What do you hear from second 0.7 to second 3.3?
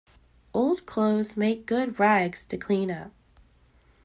clothes make good rags to clean-up.